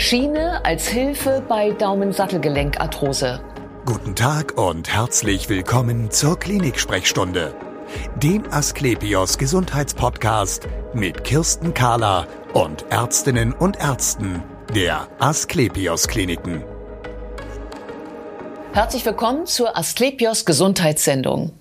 [0.00, 3.38] Schiene als Hilfe bei Daumensattelgelenkarthrose.
[3.84, 7.54] Guten Tag und herzlich willkommen zur Klinik-Sprechstunde,
[8.16, 14.42] dem Asklepios Gesundheitspodcast mit Kirsten Kahler und Ärztinnen und Ärzten
[14.74, 16.64] der Asklepios Kliniken.
[18.72, 21.52] Herzlich willkommen zur Asklepios Gesundheitssendung.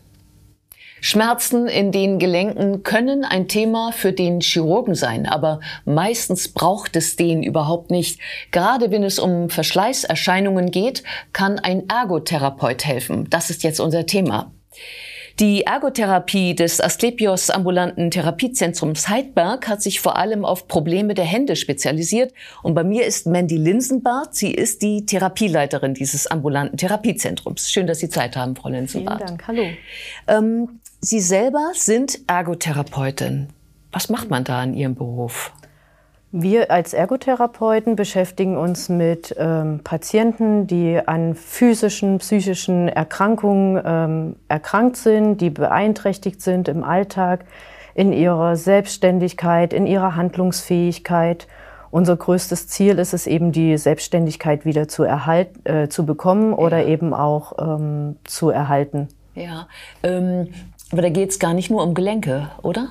[1.01, 7.15] Schmerzen in den Gelenken können ein Thema für den Chirurgen sein, aber meistens braucht es
[7.15, 8.19] den überhaupt nicht.
[8.51, 13.27] Gerade wenn es um Verschleißerscheinungen geht, kann ein Ergotherapeut helfen.
[13.29, 14.51] Das ist jetzt unser Thema.
[15.39, 21.55] Die Ergotherapie des Asklepios ambulanten Therapiezentrums Heidberg hat sich vor allem auf Probleme der Hände
[21.55, 22.33] spezialisiert.
[22.61, 24.35] Und bei mir ist Mandy Linsenbart.
[24.35, 27.71] Sie ist die Therapieleiterin dieses ambulanten Therapiezentrums.
[27.71, 29.19] Schön, dass Sie Zeit haben, Frau Linsenbart.
[29.19, 29.47] Vielen Dank.
[29.47, 29.63] Hallo.
[30.27, 33.47] Ähm, Sie selber sind Ergotherapeutin.
[33.93, 35.53] Was macht man da in Ihrem Beruf?
[36.33, 44.97] Wir als Ergotherapeuten beschäftigen uns mit ähm, Patienten, die an physischen, psychischen Erkrankungen ähm, erkrankt
[44.97, 47.45] sind, die beeinträchtigt sind im Alltag,
[47.95, 51.47] in ihrer Selbstständigkeit, in ihrer Handlungsfähigkeit.
[51.91, 56.79] Unser größtes Ziel ist es eben, die Selbstständigkeit wieder zu, erhalten, äh, zu bekommen oder
[56.79, 56.87] ja.
[56.89, 59.07] eben auch ähm, zu erhalten.
[59.33, 59.67] Ja,
[60.03, 60.49] ähm,
[60.91, 62.89] aber da geht es gar nicht nur um Gelenke, oder?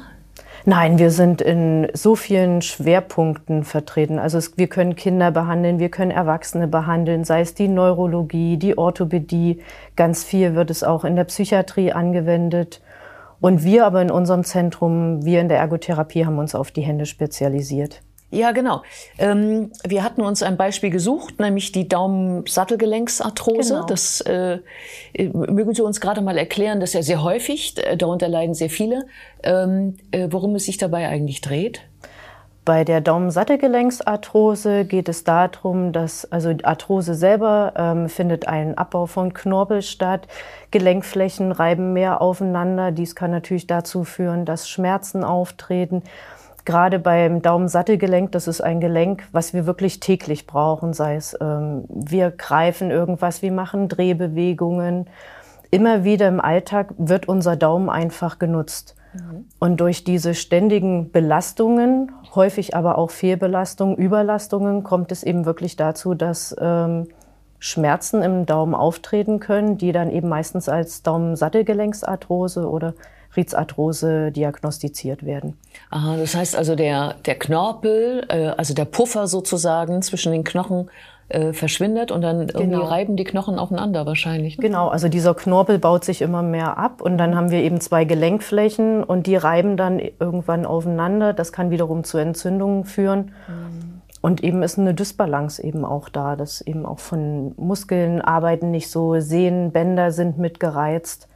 [0.64, 4.18] Nein, wir sind in so vielen Schwerpunkten vertreten.
[4.18, 8.76] Also es, wir können Kinder behandeln, wir können Erwachsene behandeln, sei es die Neurologie, die
[8.76, 9.62] Orthopädie.
[9.96, 12.82] Ganz viel wird es auch in der Psychiatrie angewendet.
[13.40, 17.06] Und wir aber in unserem Zentrum, wir in der Ergotherapie haben uns auf die Hände
[17.06, 18.02] spezialisiert.
[18.30, 18.82] Ja, genau.
[19.16, 23.74] Ähm, wir hatten uns ein Beispiel gesucht, nämlich die Daumensattelgelenksarthrose.
[23.74, 23.86] Genau.
[23.86, 24.58] Das äh,
[25.32, 28.68] mögen Sie uns gerade mal erklären, das ist ja sehr häufig, äh, darunter leiden sehr
[28.68, 29.06] viele.
[29.42, 31.80] Ähm, äh, worum es sich dabei eigentlich dreht?
[32.66, 39.32] Bei der Daumensattelgelenksarthrose geht es darum, dass also Arthrose selber ähm, findet ein Abbau von
[39.32, 40.28] Knorpel statt.
[40.70, 42.92] Gelenkflächen reiben mehr aufeinander.
[42.92, 46.02] Dies kann natürlich dazu führen, dass Schmerzen auftreten
[46.68, 51.84] gerade beim Daumensattelgelenk, das ist ein Gelenk, was wir wirklich täglich brauchen, sei es ähm,
[51.88, 55.06] wir greifen irgendwas, wir machen Drehbewegungen.
[55.70, 58.96] Immer wieder im Alltag wird unser Daumen einfach genutzt.
[59.14, 59.46] Mhm.
[59.58, 66.12] Und durch diese ständigen Belastungen, häufig aber auch Fehlbelastungen, Überlastungen, kommt es eben wirklich dazu,
[66.12, 67.08] dass ähm,
[67.58, 72.92] Schmerzen im Daumen auftreten können, die dann eben meistens als Daumensattelgelenksarthrose oder
[73.38, 75.56] Ritzarthrose diagnostiziert werden.
[75.90, 80.90] Aha, das heißt also der, der Knorpel, äh, also der Puffer sozusagen zwischen den Knochen
[81.28, 82.84] äh, verschwindet und dann irgendwie genau.
[82.84, 84.58] reiben die Knochen aufeinander wahrscheinlich.
[84.58, 84.62] Ne?
[84.62, 88.04] Genau, also dieser Knorpel baut sich immer mehr ab und dann haben wir eben zwei
[88.04, 91.32] Gelenkflächen und die reiben dann irgendwann aufeinander.
[91.32, 93.32] Das kann wiederum zu Entzündungen führen.
[93.46, 94.00] Mhm.
[94.20, 98.90] Und eben ist eine Dysbalance eben auch da, dass eben auch von Muskeln arbeiten nicht
[98.90, 101.27] so, Sehnen, Bänder sind mitgereizt.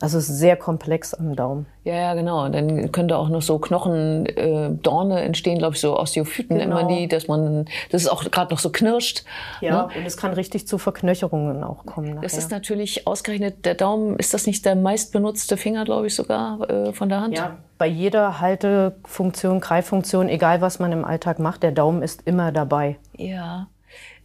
[0.00, 1.66] Also es ist sehr komplex am Daumen.
[1.84, 2.48] Ja, ja, genau.
[2.48, 6.78] Dann könnte auch noch so Knochendorne äh, entstehen, glaube ich, so Osteophyten genau.
[6.78, 9.24] immer die, dass man, das ist auch gerade noch so knirscht.
[9.60, 9.98] Ja, ne?
[9.98, 12.14] und es kann richtig zu Verknöcherungen auch kommen.
[12.14, 12.22] Nachher.
[12.22, 16.68] Das ist natürlich ausgerechnet, der Daumen, ist das nicht der meistbenutzte Finger, glaube ich, sogar
[16.70, 17.36] äh, von der Hand?
[17.36, 22.52] Ja, bei jeder Haltefunktion, Greiffunktion, egal was man im Alltag macht, der Daumen ist immer
[22.52, 22.96] dabei.
[23.16, 23.68] Ja.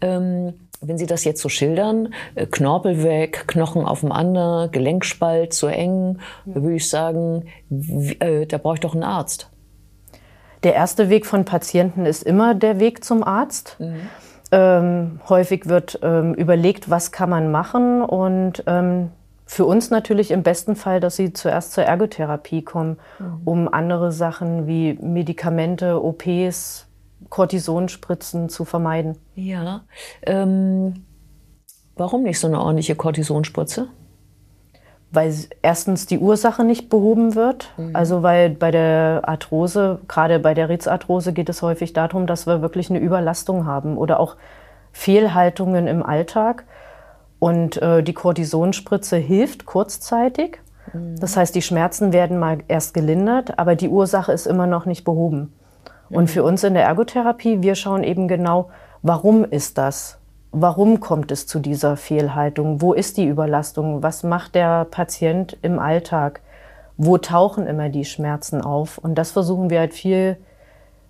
[0.01, 0.53] Ähm,
[0.87, 6.55] wenn Sie das jetzt so schildern, äh, Knorpel weg, Knochen aufeinander, Gelenkspalt zu eng, ja.
[6.55, 7.45] würde ich sagen,
[8.19, 9.49] äh, da brauche ich doch einen Arzt.
[10.63, 13.77] Der erste Weg von Patienten ist immer der Weg zum Arzt.
[13.79, 13.95] Mhm.
[14.51, 19.11] Ähm, häufig wird ähm, überlegt, was kann man machen und ähm,
[19.47, 23.41] für uns natürlich im besten Fall, dass sie zuerst zur Ergotherapie kommen, mhm.
[23.45, 26.87] um andere Sachen wie Medikamente, OPs,
[27.29, 29.17] Cortisonspritzen zu vermeiden.
[29.35, 29.81] Ja.
[30.23, 31.05] Ähm,
[31.95, 33.87] warum nicht so eine ordentliche Cortisonspritze?
[35.11, 37.71] Weil erstens die Ursache nicht behoben wird.
[37.77, 37.95] Mhm.
[37.95, 42.61] Also weil bei der Arthrose, gerade bei der Ritzarthrose, geht es häufig darum, dass wir
[42.61, 44.35] wirklich eine Überlastung haben oder auch
[44.91, 46.65] Fehlhaltungen im Alltag.
[47.39, 50.59] Und äh, die Cortisonspritze hilft kurzzeitig.
[50.93, 51.19] Mhm.
[51.19, 55.03] Das heißt, die Schmerzen werden mal erst gelindert, aber die Ursache ist immer noch nicht
[55.03, 55.53] behoben.
[56.15, 58.69] Und für uns in der Ergotherapie, wir schauen eben genau,
[59.01, 60.17] warum ist das?
[60.51, 62.81] Warum kommt es zu dieser Fehlhaltung?
[62.81, 64.03] Wo ist die Überlastung?
[64.03, 66.41] Was macht der Patient im Alltag?
[66.97, 68.97] Wo tauchen immer die Schmerzen auf?
[68.97, 70.37] Und das versuchen wir halt viel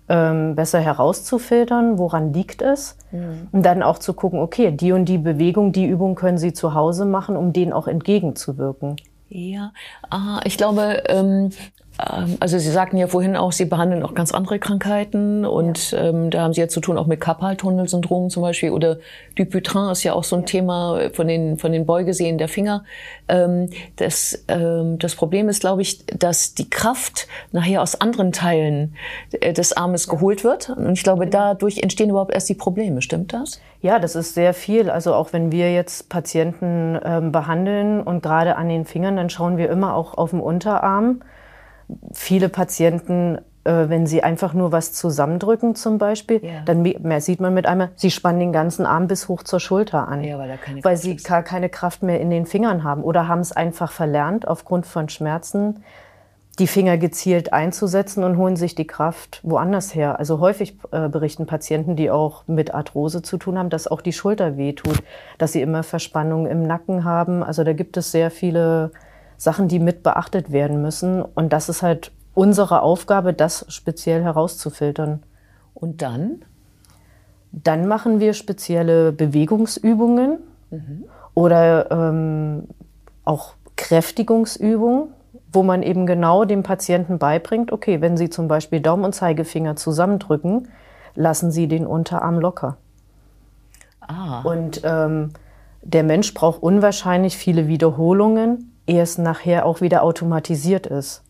[0.08, 2.96] ähm, besser herauszufiltern, woran liegt es?
[3.12, 3.48] Mhm.
[3.52, 6.74] Und dann auch zu gucken, okay, die und die Bewegung, die Übung können Sie zu
[6.74, 8.96] Hause machen, um denen auch entgegenzuwirken.
[9.28, 9.72] Ja,
[10.08, 11.50] ah, ich glaube, ähm,
[11.98, 16.08] also Sie sagten ja vorhin auch, Sie behandeln auch ganz andere Krankheiten und ja.
[16.08, 18.98] ähm, da haben Sie ja zu tun auch mit Karpaltunnelsyndrom zum Beispiel oder
[19.36, 20.46] Dupuytren ist ja auch so ein.
[20.46, 22.84] Thema von den, von den Beugesehnen der Finger.
[23.28, 28.94] Ähm, das, ähm, das Problem ist, glaube ich, dass die Kraft nachher aus anderen Teilen
[29.32, 31.38] äh, des Armes geholt wird und ich glaube, genau.
[31.38, 33.02] dadurch entstehen überhaupt erst die Probleme.
[33.02, 33.60] Stimmt das?
[33.82, 34.88] Ja, das ist sehr viel.
[34.88, 39.58] Also auch wenn wir jetzt Patienten ähm, behandeln und gerade an den Fingern, dann schauen
[39.58, 41.20] wir immer auch auf den Unterarm
[42.12, 46.62] viele Patienten, äh, wenn sie einfach nur was zusammendrücken zum Beispiel, ja.
[46.64, 50.08] dann mehr sieht man mit einmal, sie spannen den ganzen Arm bis hoch zur Schulter
[50.08, 53.40] an, ja, weil, weil sie gar keine Kraft mehr in den Fingern haben oder haben
[53.40, 55.82] es einfach verlernt aufgrund von Schmerzen
[56.58, 60.18] die Finger gezielt einzusetzen und holen sich die Kraft woanders her.
[60.18, 64.12] Also häufig äh, berichten Patienten, die auch mit Arthrose zu tun haben, dass auch die
[64.12, 65.02] Schulter wehtut,
[65.38, 67.42] dass sie immer Verspannungen im Nacken haben.
[67.42, 68.90] Also da gibt es sehr viele
[69.36, 71.22] Sachen, die mit beachtet werden müssen.
[71.22, 75.22] Und das ist halt unsere Aufgabe, das speziell herauszufiltern.
[75.74, 76.42] Und dann?
[77.52, 80.38] Dann machen wir spezielle Bewegungsübungen
[80.70, 81.04] mhm.
[81.34, 82.64] oder ähm,
[83.24, 85.08] auch Kräftigungsübungen,
[85.52, 89.76] wo man eben genau dem Patienten beibringt, okay, wenn Sie zum Beispiel Daumen und Zeigefinger
[89.76, 90.68] zusammendrücken,
[91.14, 92.76] lassen Sie den Unterarm locker.
[94.00, 94.42] Ah.
[94.42, 95.30] Und ähm,
[95.82, 101.22] der Mensch braucht unwahrscheinlich viele Wiederholungen, ehe es nachher auch wieder automatisiert ist.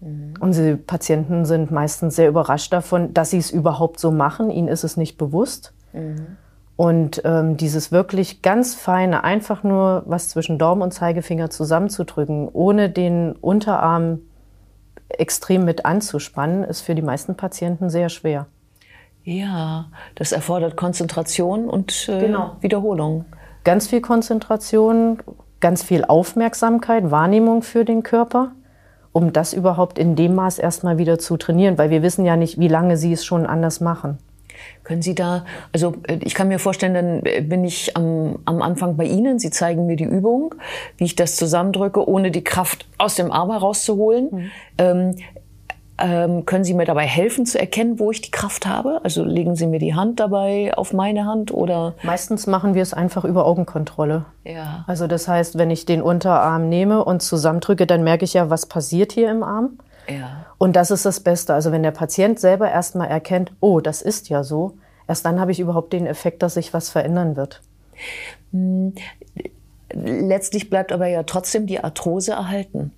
[0.00, 0.34] Mhm.
[0.40, 4.50] Unsere Patienten sind meistens sehr überrascht davon, dass sie es überhaupt so machen.
[4.50, 5.72] Ihnen ist es nicht bewusst.
[5.92, 6.36] Mhm.
[6.76, 12.88] Und ähm, dieses wirklich ganz feine, einfach nur was zwischen Daumen und Zeigefinger zusammenzudrücken, ohne
[12.88, 14.20] den Unterarm
[15.08, 18.46] extrem mit anzuspannen, ist für die meisten Patienten sehr schwer.
[19.24, 22.56] Ja, das erfordert Konzentration und äh, genau.
[22.60, 23.24] Wiederholung.
[23.64, 25.18] Ganz viel Konzentration,
[25.60, 28.52] ganz viel Aufmerksamkeit, Wahrnehmung für den Körper,
[29.12, 32.58] um das überhaupt in dem Maß erstmal wieder zu trainieren, weil wir wissen ja nicht,
[32.58, 34.18] wie lange Sie es schon anders machen.
[34.84, 38.62] Können Sie da, also äh, ich kann mir vorstellen, dann äh, bin ich am, am
[38.62, 39.38] Anfang bei Ihnen.
[39.38, 40.54] Sie zeigen mir die Übung,
[40.96, 44.28] wie ich das zusammendrücke, ohne die Kraft aus dem Arm herauszuholen.
[44.30, 44.50] Mhm.
[44.78, 45.14] Ähm,
[45.98, 49.00] ähm, können Sie mir dabei helfen zu erkennen, wo ich die Kraft habe?
[49.02, 51.94] Also legen Sie mir die Hand dabei auf meine Hand oder?
[52.02, 54.24] Meistens machen wir es einfach über Augenkontrolle.
[54.44, 54.84] Ja.
[54.86, 58.66] Also das heißt, wenn ich den Unterarm nehme und zusammendrücke, dann merke ich ja, was
[58.66, 59.78] passiert hier im Arm.
[60.08, 60.46] Ja.
[60.56, 61.52] Und das ist das Beste.
[61.52, 64.74] Also wenn der Patient selber erstmal erkennt, oh, das ist ja so,
[65.06, 67.60] erst dann habe ich überhaupt den Effekt, dass sich was verändern wird.
[68.52, 68.94] Hm.
[69.92, 72.92] Letztlich bleibt aber ja trotzdem die Arthrose erhalten.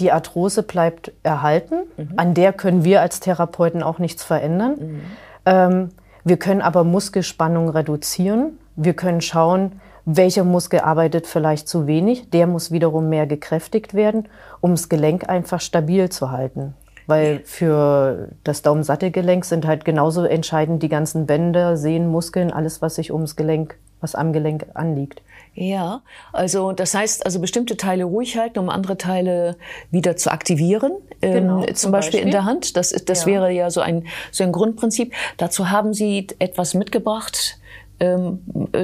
[0.00, 1.80] Die Arthrose bleibt erhalten.
[1.96, 2.12] Mhm.
[2.16, 4.76] An der können wir als Therapeuten auch nichts verändern.
[4.78, 5.00] Mhm.
[5.46, 5.88] Ähm,
[6.24, 8.58] wir können aber Muskelspannung reduzieren.
[8.76, 12.30] Wir können schauen, welcher Muskel arbeitet vielleicht zu wenig.
[12.30, 14.28] Der muss wiederum mehr gekräftigt werden,
[14.60, 16.74] um das Gelenk einfach stabil zu halten.
[17.06, 22.96] Weil für das Daumensattelgelenk sind halt genauso entscheidend die ganzen Bänder, Sehnen, Muskeln, alles, was
[22.96, 25.22] sich ums Gelenk, was am Gelenk anliegt.
[25.60, 26.02] Ja,
[26.32, 29.56] also das heißt, also bestimmte Teile ruhig halten, um andere Teile
[29.90, 32.76] wieder zu aktivieren, ähm, genau, ähm, zum, Beispiel, Beispiel, in der Hand.
[32.76, 33.26] Das, das ja.
[33.26, 35.12] wäre ja so ein, so ein Grundprinzip.
[35.36, 37.58] Dazu haben Sie etwas mitgebracht,
[37.98, 38.40] ähm,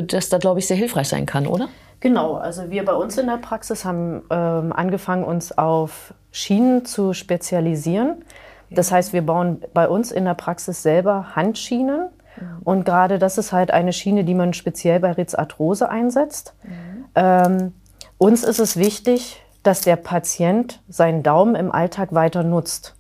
[0.09, 1.69] das da, glaube ich, sehr hilfreich sein kann, oder?
[2.01, 7.13] Genau, also wir bei uns in der Praxis haben ähm, angefangen, uns auf Schienen zu
[7.13, 8.25] spezialisieren.
[8.69, 12.09] Das heißt, wir bauen bei uns in der Praxis selber Handschienen
[12.41, 12.63] Mhm.
[12.65, 16.55] Und gerade das ist halt eine Schiene, die man speziell bei Ritzarthrose einsetzt.
[16.63, 17.05] Mhm.
[17.15, 17.75] Ähm,
[18.19, 22.95] uns ist es wichtig, dass der Patient seinen Daumen im Alltag weiter nutzt.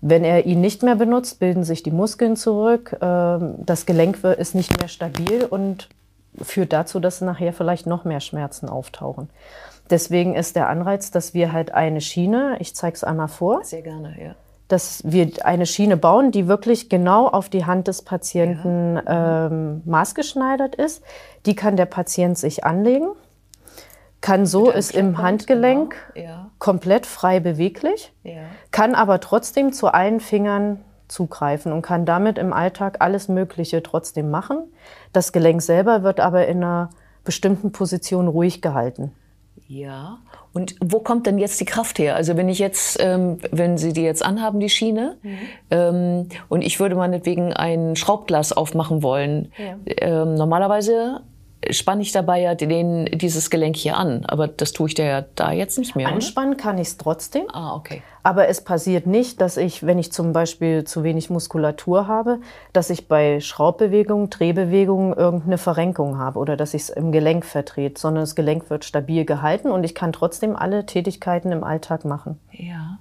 [0.00, 4.54] Wenn er ihn nicht mehr benutzt, bilden sich die Muskeln zurück, ähm, das Gelenk ist
[4.54, 5.88] nicht mehr stabil und
[6.40, 9.28] führt dazu, dass nachher vielleicht noch mehr Schmerzen auftauchen.
[9.90, 13.64] Deswegen ist der Anreiz, dass wir halt eine Schiene, ich zeige es einmal vor.
[13.64, 14.34] Sehr gerne, ja
[14.68, 19.46] dass wir eine Schiene bauen, die wirklich genau auf die Hand des Patienten ja.
[19.46, 21.02] ähm, maßgeschneidert ist.
[21.46, 23.08] Die kann der Patient sich anlegen,
[24.20, 26.28] kann so ist im Handgelenk genau.
[26.28, 26.50] ja.
[26.58, 28.42] komplett frei beweglich, ja.
[28.70, 34.30] kann aber trotzdem zu allen Fingern zugreifen und kann damit im Alltag alles Mögliche trotzdem
[34.30, 34.64] machen.
[35.12, 36.90] Das Gelenk selber wird aber in einer
[37.24, 39.12] bestimmten Position ruhig gehalten.
[39.68, 40.18] Ja.
[40.54, 42.16] Und wo kommt denn jetzt die Kraft her?
[42.16, 45.38] Also wenn ich jetzt, ähm, wenn Sie die jetzt anhaben, die Schiene, mhm.
[45.70, 49.76] ähm, und ich würde meinetwegen ein Schraubglas aufmachen wollen, ja.
[49.86, 51.20] ähm, normalerweise
[51.70, 54.24] spanne ich dabei ja den, dieses Gelenk hier an.
[54.26, 56.08] Aber das tue ich ja da jetzt nicht mehr.
[56.08, 56.62] Anspannen oder?
[56.62, 57.44] kann ich es trotzdem.
[57.52, 58.02] Ah, okay.
[58.22, 62.40] Aber es passiert nicht, dass ich, wenn ich zum Beispiel zu wenig Muskulatur habe,
[62.72, 68.00] dass ich bei Schraubbewegungen, Drehbewegungen irgendeine Verrenkung habe oder dass ich es im Gelenk vertrete,
[68.00, 72.38] sondern das Gelenk wird stabil gehalten und ich kann trotzdem alle Tätigkeiten im Alltag machen.
[72.52, 72.98] Ja.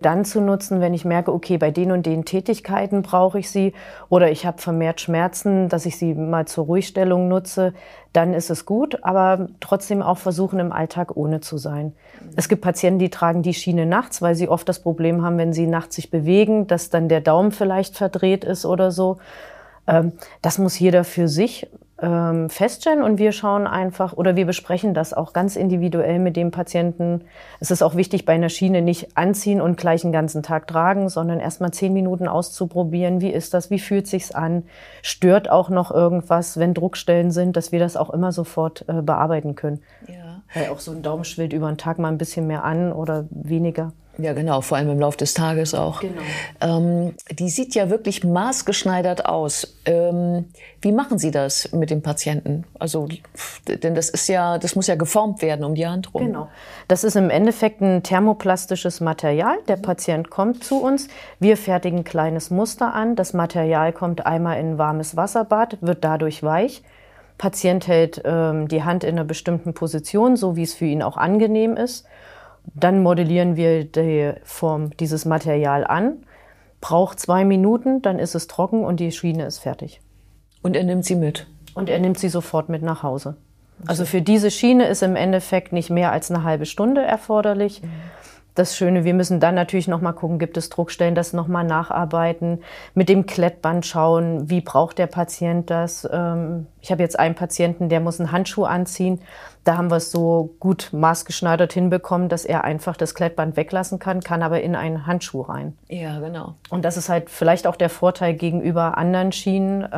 [0.00, 3.72] Dann zu nutzen, wenn ich merke, okay, bei den und den Tätigkeiten brauche ich sie
[4.08, 7.74] oder ich habe vermehrt Schmerzen, dass ich sie mal zur Ruhigstellung nutze,
[8.12, 11.92] dann ist es gut, aber trotzdem auch versuchen, im Alltag ohne zu sein.
[12.36, 15.52] Es gibt Patienten, die tragen die Schiene nachts, weil sie oft das Problem haben, wenn
[15.52, 19.18] sie nachts sich bewegen, dass dann der Daumen vielleicht verdreht ist oder so.
[19.86, 21.68] Ähm, das muss jeder für sich
[22.00, 26.50] ähm, feststellen und wir schauen einfach oder wir besprechen das auch ganz individuell mit dem
[26.50, 27.22] Patienten.
[27.60, 31.08] Es ist auch wichtig, bei einer Schiene nicht anziehen und gleich einen ganzen Tag tragen,
[31.08, 33.20] sondern erstmal zehn Minuten auszuprobieren.
[33.20, 33.70] Wie ist das?
[33.70, 34.64] Wie fühlt sich's an?
[35.02, 39.54] Stört auch noch irgendwas, wenn Druckstellen sind, dass wir das auch immer sofort äh, bearbeiten
[39.54, 39.80] können.
[40.08, 40.23] Ja.
[40.54, 43.26] Weil auch so ein Daumen schwillt über den Tag mal ein bisschen mehr an oder
[43.30, 43.92] weniger.
[44.16, 46.00] Ja, genau, vor allem im Laufe des Tages auch.
[46.00, 46.22] Genau.
[46.60, 49.76] Ähm, die sieht ja wirklich maßgeschneidert aus.
[49.86, 50.46] Ähm,
[50.80, 52.64] wie machen Sie das mit dem Patienten?
[52.78, 53.08] Also,
[53.66, 56.26] denn das ist ja, das muss ja geformt werden um die Hand rum.
[56.26, 56.48] Genau.
[56.86, 59.56] Das ist im Endeffekt ein thermoplastisches Material.
[59.66, 61.08] Der Patient kommt zu uns,
[61.40, 63.16] wir fertigen ein kleines Muster an.
[63.16, 66.82] Das Material kommt einmal in ein warmes Wasserbad, wird dadurch weich.
[67.38, 71.16] Patient hält ähm, die Hand in einer bestimmten Position, so wie es für ihn auch
[71.16, 72.06] angenehm ist.
[72.74, 76.24] Dann modellieren wir die Form dieses Material an,
[76.80, 80.00] braucht zwei Minuten, dann ist es trocken und die Schiene ist fertig.
[80.62, 81.46] Und er nimmt sie mit?
[81.74, 83.36] Und er nimmt sie sofort mit nach Hause.
[83.86, 87.82] Also für diese Schiene ist im Endeffekt nicht mehr als eine halbe Stunde erforderlich.
[87.82, 87.88] Mhm
[88.54, 91.64] das Schöne, wir müssen dann natürlich noch mal gucken, gibt es Druckstellen, das noch mal
[91.64, 92.62] nacharbeiten,
[92.94, 96.08] mit dem Klettband schauen, wie braucht der Patient das.
[96.10, 99.20] Ähm, ich habe jetzt einen Patienten, der muss einen Handschuh anziehen.
[99.64, 104.20] Da haben wir es so gut maßgeschneidert hinbekommen, dass er einfach das Klettband weglassen kann,
[104.20, 105.76] kann aber in einen Handschuh rein.
[105.88, 106.54] Ja, genau.
[106.70, 109.88] Und das ist halt vielleicht auch der Vorteil gegenüber anderen Schienen.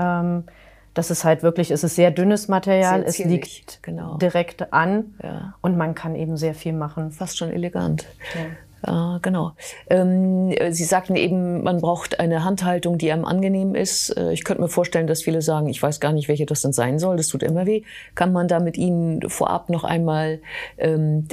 [0.97, 4.17] Das ist halt wirklich, es ist sehr dünnes Material, sehr es liegt genau.
[4.17, 5.55] direkt an ja.
[5.61, 7.11] und man kann eben sehr viel machen.
[7.11, 8.07] Fast schon elegant.
[8.35, 8.47] Ja.
[8.87, 9.53] Ja, genau.
[9.89, 14.17] Ähm, Sie sagten eben, man braucht eine Handhaltung, die einem angenehm ist.
[14.17, 16.73] Äh, ich könnte mir vorstellen, dass viele sagen, ich weiß gar nicht, welche das denn
[16.73, 17.17] sein soll.
[17.17, 17.83] Das tut immer weh.
[18.15, 20.41] Kann man da mit Ihnen vorab noch einmal
[20.79, 21.27] ähm,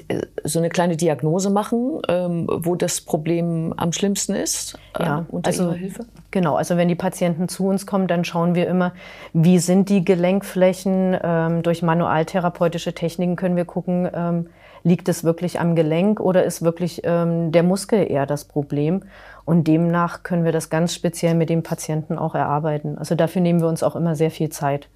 [0.44, 4.80] so eine kleine Diagnose machen, ähm, wo das Problem am schlimmsten ist?
[4.98, 6.06] Äh, ja, unter also, Ihrer Hilfe?
[6.32, 6.56] Genau.
[6.56, 8.94] Also wenn die Patienten zu uns kommen, dann schauen wir immer,
[9.34, 11.18] wie sind die Gelenkflächen.
[11.22, 14.48] Ähm, durch manualtherapeutische Techniken können wir gucken, ähm,
[14.84, 19.04] liegt es wirklich am Gelenk oder ist wirklich ähm, der Muskel eher das Problem?
[19.46, 22.98] Und demnach können wir das ganz speziell mit dem Patienten auch erarbeiten.
[22.98, 24.88] Also dafür nehmen wir uns auch immer sehr viel Zeit.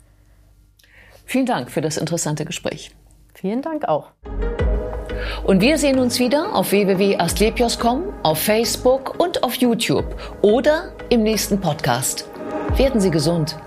[1.25, 2.91] Vielen Dank für das interessante Gespräch.
[3.33, 4.11] Vielen Dank auch.
[5.43, 11.59] Und wir sehen uns wieder auf www.astlepios.com, auf Facebook und auf YouTube oder im nächsten
[11.59, 12.29] Podcast.
[12.77, 13.57] Werden Sie gesund.